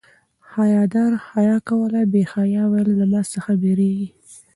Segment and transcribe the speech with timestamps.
[0.53, 4.07] حیا دار حیا کوله بې حیا ویل زما څخه بيریږي